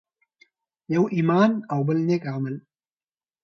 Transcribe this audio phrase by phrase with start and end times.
[0.93, 2.55] يو ایمان او بل نیک عمل.